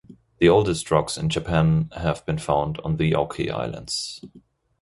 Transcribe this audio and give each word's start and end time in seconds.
The 0.39 0.49
oldest 0.49 0.89
rocks 0.89 1.15
in 1.15 1.29
Japan 1.29 1.91
have 1.95 2.25
been 2.25 2.39
found 2.39 2.79
on 2.83 2.97
the 2.97 3.13
Oki 3.13 3.51
Islands. 3.51 4.19